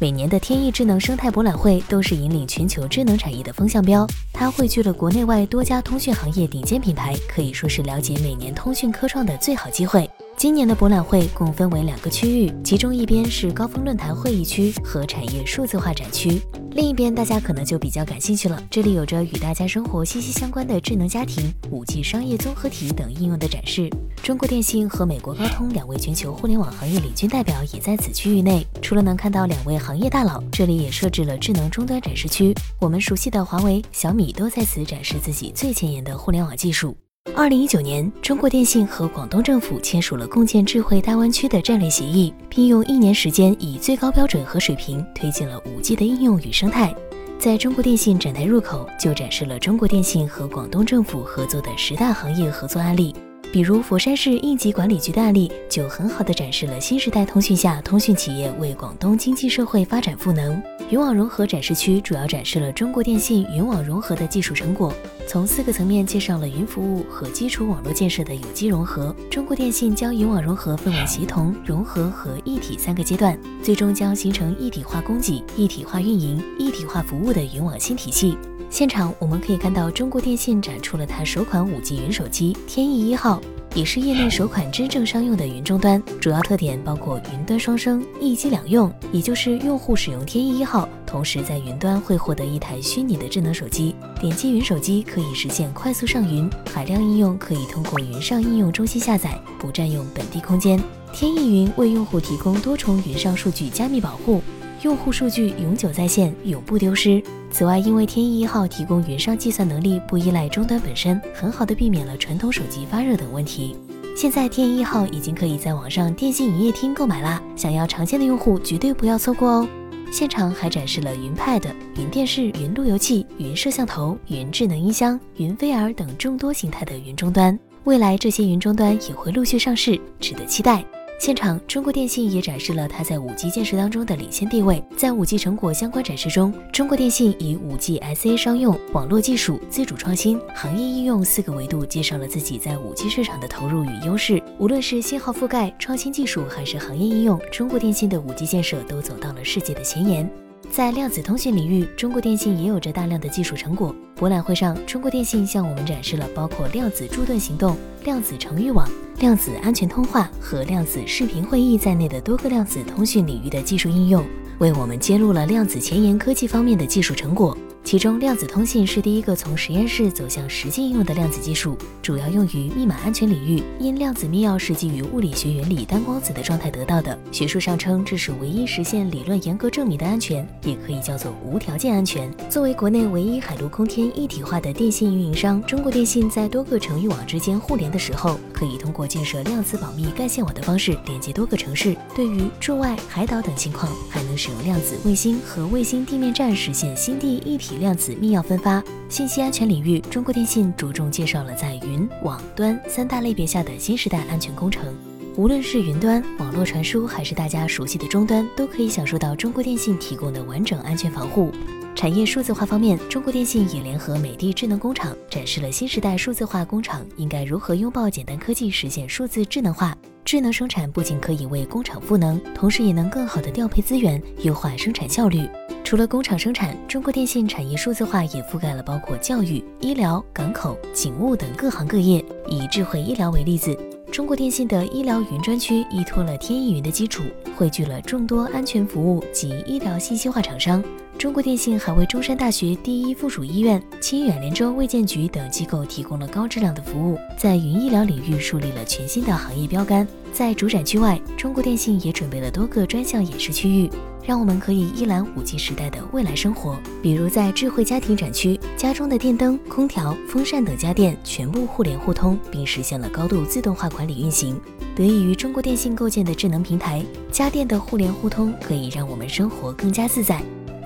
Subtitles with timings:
[0.00, 10.08] 每年的天翼智能生态博览会都是引领全球智能产业的风向标，它汇聚了国内外多家通讯行业顶尖品牌，可以说是了解每年通讯科创的最好机会。
[10.38, 16.40] 今年的博览会共分为两个区域，其中一边是高峰论坛会议区和产业数字化展区，
[16.72, 18.62] 另一边大家可能就比较感兴趣了。
[18.70, 23.90] 这里有着与大家生活息息相关的智能家庭、五 G 商业综合体等应用的展示。
[24.22, 28.64] 中国电信和美国高通两位全球互联网行业领军代表也在此区域内。
[28.80, 36.96] 除了能看到两位行业大佬，这里也设置了智能终端展示区，我们熟悉的华为、小米都在此展示自己最前沿的互联网技术。
[37.36, 46.94] 二零一九年，中国电信和广东政府签署了共建智慧大湾区的战略协议，并用一年时间以最高标准和水平推进了五 G 的应用与生态。
[47.38, 53.14] 在中国电信展台入口，就展示了中国电信和广东政府合作的十大行业合作案例。
[53.52, 60.62] 比如佛山市应急管理局的案例，就很好的展示了新时代通讯下通讯企业为广东经济社会发展赋能。
[60.88, 64.94] 云网融合展示区主要展示了中国电信云网融合的技术成果，
[65.26, 69.14] 从四个层面介绍了云服务和基础网络建设的有机融合。
[69.28, 78.38] 中国电信将云网融合分为协同、融合和一体三个阶段，最终将形成一体化供给、一体化运营、一体化服务的云网新体系。
[78.68, 83.39] 现场我们可以看到，中国电信展出了它首款 5G 云手机天翼一号，
[83.74, 86.02] 也是业内首款真正商用的云终端。
[86.20, 93.94] 主要特点包括云端双升、一机两用，也就是用户使用天翼一号，同时在云端会获得一台虚拟的智能手机。
[94.20, 100.80] 点击云手机可以实现快速上云，海量应用可以通过云上应用中心下载，不占用本地空间。
[101.12, 104.42] 天翼云为用户提供多重云上数据加密保护。
[104.82, 107.22] 用户数据永久在线，永不丢失。
[107.50, 113.76] 此外，因为天翼一号提供云上计算能力，不依赖终端本身，很好的避免了传统手机发热等问题。
[114.16, 119.68] 现在天翼一号已经可以在网上电信营业厅购买啦，想要尝鲜的用户绝对不要错过哦。
[120.10, 121.62] 现场还展示了云 Pad、
[121.96, 130.82] 云电视、云路由器、云摄像头、云智能音箱、云 VR 等众多形态的云终端，未来这些云终端也会陆续上市，值得期待。
[131.20, 134.82] 现场，中国电信也展示了它在 5G 建设当中的领先地位。
[134.96, 144.42] 在 5G 成果相关展示中，中国电信以 5G SA 商用、网络技术、自主创新、行业应用四个维度，介绍了自己在 5G 市场的投入与优势。
[144.58, 150.49] 无论是信号覆盖、创新技术，还是行业应用，中国电信的 5G 建设都走到了世界的前沿。
[150.70, 153.92] 在量子通信领域，中国电信也有着大量的技术成果。
[154.14, 158.88] 博览会上，中国电信向我们展示了包括量子驻盾行动、量子城域网、
[159.18, 164.24] 量子安全通话和量子视频会议在内的多个量子通讯领域的技术应用，
[164.60, 167.58] 为我们揭露了量子前沿科技方面的技术成果。
[167.82, 173.60] 其中，量子通信是第一个从实验室走向实际应用的量子技术，主要用于密码安全领域。
[173.80, 182.30] 因量子密钥是基于物理学原理单光子的状态得到的，学术上称这是唯一实现理论严格证明的安全，也可以叫做无条件安全。
[182.48, 191.96] 作为国内唯一海陆空天一体化的电信运营商，中国电信在多个城域网之间互联的时候，可以通过建设量子保密干线网的方式连接多个城市。
[192.14, 197.69] 对于驻外、海岛等情况，还能使用量子卫星和卫星地面站实现星地一体。
[197.76, 204.94] 量子密钥分发信息安全领域，中国电信着重介绍了在云、网、端三大类别下的新时代安全工程。
[205.36, 211.50] 无论是云端、网络传输，还是大家熟悉的终端，都可以享受到中国电信提供的完整安全防护。
[211.94, 219.96] 产业数字化方面，中国电信也联合美的智能工厂，展示了新时代数字化工厂应该如何拥抱简单科技，实现数字智能化。
[220.30, 225.44] 智能生产不仅可以为工厂赋能，同时也能更好的调配资源，优化生产效率。
[225.82, 232.24] 除了工厂生产，中国电信产业数字化也覆盖了包括教育、医疗、港口、警务等各行各业。
[232.46, 233.76] 以智慧医疗为例子，
[234.12, 237.24] 中国电信的医疗云专区依托了天翼云的基础，
[237.56, 240.80] 汇聚了众多安全服务及医疗信息化厂商。
[241.20, 250.08] 中国电信还为中山大学第一附属医院、清远连州卫健局等机构提供了高质量的服务，在云医疗领域树立了全新的行业标杆。
[250.32, 253.90] 在主展区外，中国电信也准备了多个专项演示区域，
[254.24, 256.80] 让我们可以一览五 G 时代的未来生活。
[257.02, 264.58] 比如在智慧家庭展区，家中的电灯、空调、风扇等家电全部互联互通，并实现了高度自动化管理运行。
[264.96, 270.42] 得益于中国电信构建的智能平台，家电的互联互通可以让我们生活更加自在。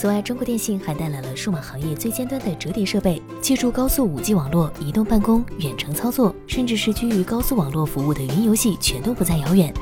[0.00, 9.74] 此外，中国电信还带来了数码行业最尖端的折叠设备，借助高速 5G 网络，移动办公、远程操作，甚至是基于高速网络服务的云游戏，全都不再遥远。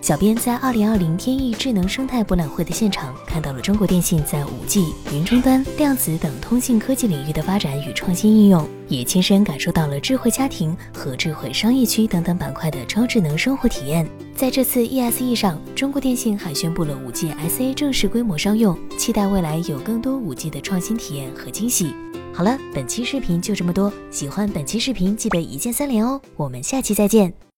[0.00, 14.08] 小编在二零二零天翼智能生态博览会的现场，看到了中国电信在五 G、云终端、量子等通信科技领域的发展与创新应用，也亲身感受到了智慧家庭和智慧商业区等等板块的超智能生活体验。
[14.34, 21.94] 在这次 ESE 上，中国电信还宣布了五 G SA 正式规模商用，期待未来有更多五 G 的创新体验和惊喜。
[22.32, 27.49] 好了，本期视频就这么多，喜欢本期视频记得一键三连哦，我们下期再见。